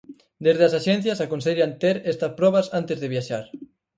Desde 0.45 0.63
as 0.67 0.77
axencias 0.79 1.19
aconsellan 1.25 1.71
ter 1.83 1.95
estas 2.13 2.35
probas 2.39 2.67
antes 2.79 2.97
de 2.99 3.11
viaxar. 3.13 3.45